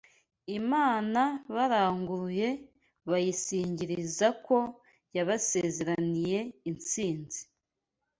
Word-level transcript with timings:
Imana 0.59 1.21
baranguruye, 1.55 2.49
bayisingiriza 3.09 4.27
ko 4.45 4.57
yabasezeraniye 5.15 6.39
intsinzi. 6.69 7.39